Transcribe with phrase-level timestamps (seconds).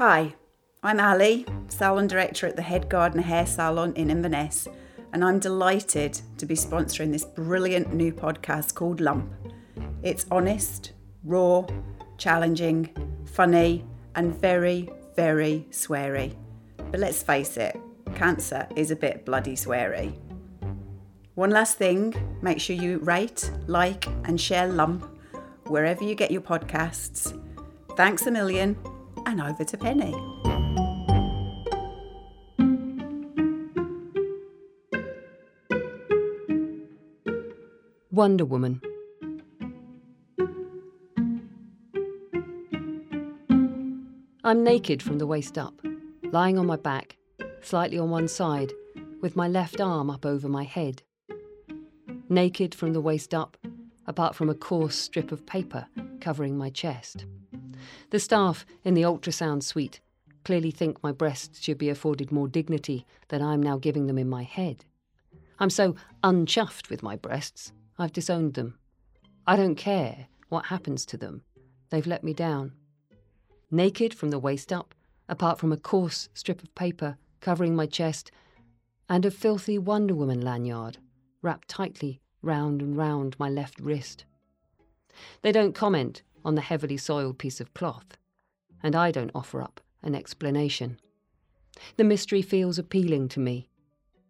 [0.00, 0.34] Hi,
[0.82, 4.66] I'm Ali, salon director at the Head Gardener Hair Salon in Inverness,
[5.12, 9.30] and I'm delighted to be sponsoring this brilliant new podcast called Lump.
[10.02, 10.92] It's honest,
[11.22, 11.66] raw,
[12.16, 12.88] challenging,
[13.26, 13.84] funny,
[14.14, 16.34] and very, very sweary.
[16.90, 17.78] But let's face it,
[18.14, 20.16] cancer is a bit bloody sweary.
[21.34, 25.04] One last thing make sure you rate, like, and share Lump
[25.66, 27.38] wherever you get your podcasts.
[27.98, 28.78] Thanks a million,
[29.26, 30.14] and over to Pennie.
[38.10, 38.80] Wonder Woman.
[44.42, 45.80] I'm naked from the waist up,
[46.32, 47.16] lying on my back,
[47.62, 48.72] slightly on one side,
[49.20, 51.02] with my left arm up over my head.
[52.28, 53.56] Naked from the waist up,
[54.06, 55.86] apart from a coarse strip of paper
[56.20, 57.26] covering my chest.
[58.10, 60.00] The staff in the ultrasound suite
[60.44, 64.28] clearly think my breasts should be afforded more dignity than I'm now giving them in
[64.28, 64.84] my head.
[65.58, 68.78] I'm so unchuffed with my breasts, I've disowned them.
[69.46, 71.42] I don't care what happens to them.
[71.90, 72.72] They've let me down.
[73.70, 74.94] Naked from the waist up,
[75.28, 78.30] apart from a coarse strip of paper covering my chest
[79.08, 80.98] and a filthy Wonder Woman lanyard
[81.42, 84.24] wrapped tightly round and round my left wrist.
[85.42, 88.16] They don't comment on the heavily soiled piece of cloth,
[88.82, 90.98] and I don't offer up an explanation.
[91.96, 93.68] The mystery feels appealing to me,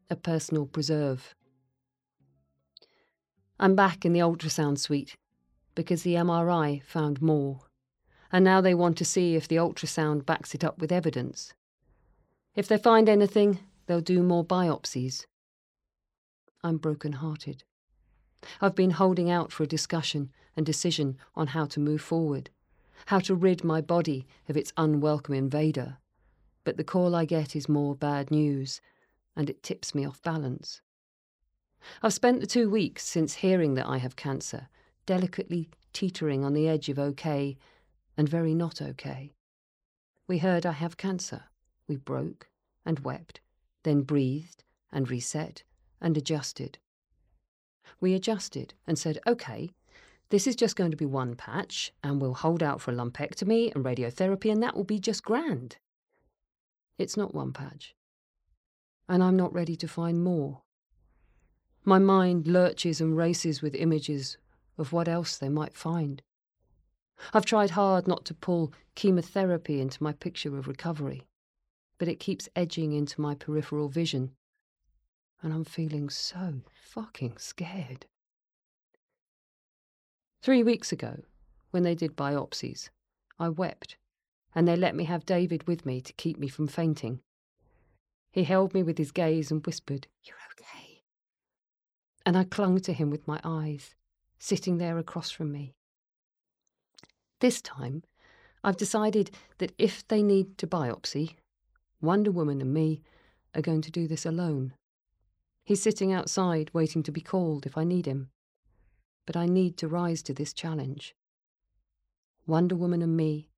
[0.08, 1.34] a personal preserve.
[3.58, 5.16] I'm back in the ultrasound suite
[5.74, 7.60] because the MRI found more,
[8.32, 11.52] and now they want to see if the ultrasound backs it up with evidence.
[12.54, 15.24] If they find anything, they'll do more biopsies.
[16.62, 17.64] I'm broken hearted.
[18.60, 22.50] I've been holding out for a discussion and decision on how to move forward,
[23.06, 25.98] how to rid my body of its unwelcome invader.
[26.64, 28.80] But the call I get is more bad news,
[29.36, 30.82] and it tips me off balance.
[32.02, 34.68] I've spent the two weeks since hearing that I have cancer,
[35.06, 37.56] delicately teetering on the edge of okay
[38.16, 39.34] and very not okay.
[40.26, 41.44] We heard I have cancer.
[41.88, 42.48] We broke
[42.84, 43.40] and wept,
[43.82, 44.62] then breathed
[44.92, 45.62] and reset
[46.00, 46.78] and adjusted.
[48.00, 49.70] We adjusted and said, OK,
[50.30, 53.74] this is just going to be one patch, and we'll hold out for a lumpectomy
[53.74, 55.76] and radiotherapy, and that will be just grand.
[56.98, 57.94] It's not one patch.
[59.08, 60.62] And I'm not ready to find more.
[61.84, 64.36] My mind lurches and races with images
[64.78, 66.22] of what else they might find.
[67.34, 71.26] I've tried hard not to pull chemotherapy into my picture of recovery,
[71.98, 74.32] but it keeps edging into my peripheral vision,
[75.42, 78.06] and I'm feeling so fucking scared.
[80.42, 81.22] Three weeks ago,
[81.70, 82.88] when they did biopsies,
[83.38, 83.96] I wept,
[84.54, 87.20] and they let me have David with me to keep me from fainting.
[88.32, 91.02] He held me with his gaze and whispered, You're okay.
[92.24, 93.94] And I clung to him with my eyes,
[94.38, 95.74] sitting there across from me.
[97.40, 98.02] This time,
[98.62, 101.36] I've decided that if they need to biopsy,
[102.00, 103.02] Wonder Woman and me
[103.54, 104.74] are going to do this alone.
[105.70, 108.30] He's sitting outside waiting to be called if I need him
[109.30, 111.14] but I need to rise to this challenge.
[112.44, 113.48] Wonder Woman and me,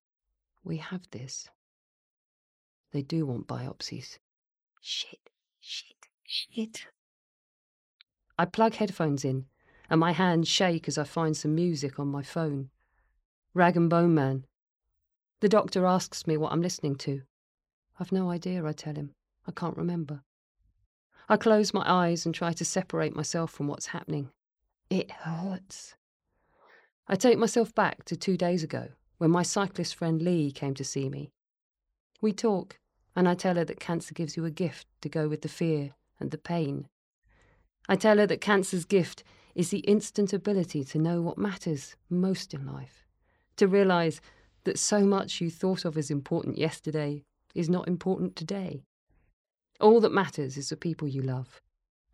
[0.63, 1.49] we have this.
[2.93, 4.19] They do want biopsies.
[4.83, 5.31] Shit,
[5.61, 6.87] shit, shit.
[8.39, 9.47] I plug headphones in,
[9.89, 12.69] and my hands shake as I find some music on my phone.
[13.55, 14.45] Rag and Bone Man.
[15.41, 17.23] The doctor asks me what I'm listening to.
[17.99, 19.15] I've no idea, I tell him.
[19.47, 20.23] I can't remember.
[21.29, 24.31] I close my eyes and try to separate myself from what's happening.
[24.91, 25.95] It hurts.
[27.09, 28.89] I take myself back to two days ago
[29.19, 31.33] when my cyclist friend Lee came to see me.
[32.21, 32.79] We talk,
[33.15, 35.95] and I tell her that cancer gives you a gift to go with the fear
[36.21, 36.89] and the pain.
[37.89, 39.25] I tell her that cancer's gift
[39.55, 43.07] is the instant ability to know what matters most in life,
[43.57, 44.21] to realise
[44.65, 47.25] that so much you thought of as important yesterday
[47.55, 48.85] is not important today.
[49.83, 51.61] All that matters is the people you love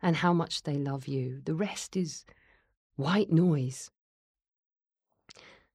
[0.01, 1.41] and how much they love you.
[1.45, 2.25] The rest is
[2.95, 3.91] White noise.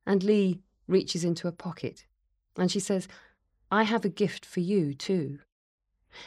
[0.05, 2.05] And Lee reaches into a pocket
[2.57, 3.09] and she says,
[3.71, 5.39] I have a gift for you too.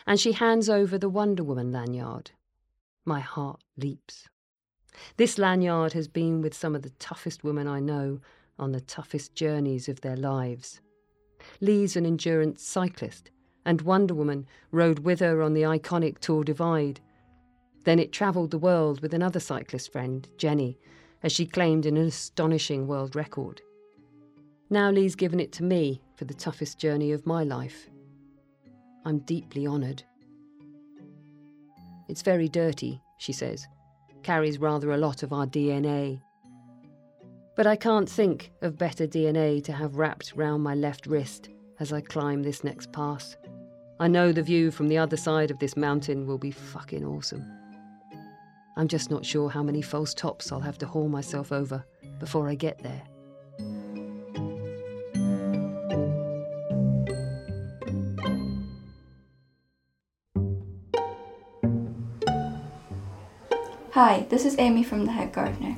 [0.07, 2.31] And she hands over the Wonder Woman lanyard.
[3.05, 4.27] My heart leaps.
[5.17, 8.19] This lanyard has been with some of the toughest women I know
[8.57, 10.81] on the toughest journeys of their lives.
[11.61, 13.29] Lee's an endurance cyclist,
[13.67, 17.01] and Wonder Woman rode with her on the iconic Tour Divide.
[17.83, 20.79] Then it travelled the world with another cyclist friend, Jenny,
[21.21, 23.61] as she claimed an astonishing world record.
[24.69, 27.89] Now Lee's given it to me for the toughest journey of my life.
[29.03, 30.01] I'm deeply honoured.
[32.07, 33.67] It's very dirty, she says.
[34.23, 36.21] Carries rather a lot of our DNA.
[37.57, 41.49] But I can't think of better DNA to have wrapped round my left wrist
[41.81, 43.35] as I climb this next pass.
[43.99, 47.43] I know the view from the other side of this mountain will be fucking awesome.
[48.75, 51.83] I'm just not sure how many false tops I'll have to haul myself over
[52.19, 53.01] before I get there.
[63.93, 65.75] Hi, this is Amy from The Head Gardener.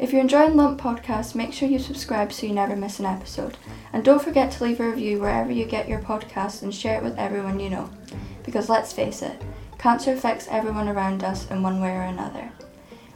[0.00, 3.58] If you're enjoying Lump Podcast, make sure you subscribe so you never miss an episode.
[3.92, 7.04] And don't forget to leave a review wherever you get your podcast and share it
[7.04, 7.90] with everyone you know.
[8.42, 9.42] Because let's face it,
[9.76, 12.50] cancer affects everyone around us in one way or another.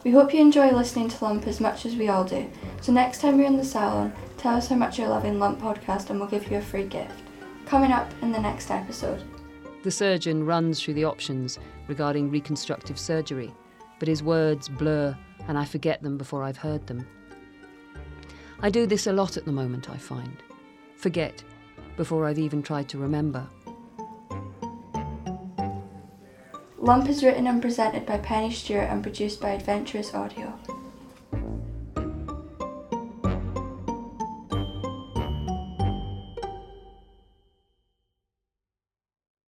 [0.05, 2.51] We hope you enjoy listening to Lump as much as we all do.
[2.83, 6.11] So next time you're in the salon, tell us how much you're loving Lump Podcast
[6.11, 7.23] and we'll give you a free gift.
[7.65, 9.23] Coming up in the next episode.
[9.85, 11.59] The surgeon runs through the options
[11.89, 13.55] regarding reconstructive surgery,
[13.99, 15.17] but his words blur
[15.49, 17.07] and I forget them before I've heard them.
[18.61, 20.43] I do this a lot at the moment, I find.
[20.97, 21.43] Forget
[21.97, 23.47] before I've even tried to remember.
[26.79, 30.59] Lump is written and presented by Pennie Stuart and produced by Adventurous Audio.